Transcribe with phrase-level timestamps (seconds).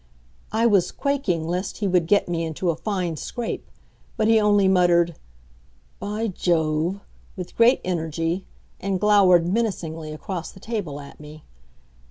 [0.51, 3.69] I was quaking lest he would get me into a fine scrape,
[4.17, 5.13] but he only muttered,
[5.99, 7.01] "By Jove!"
[7.35, 8.47] with great energy,
[8.79, 11.43] and glowered menacingly across the table at me.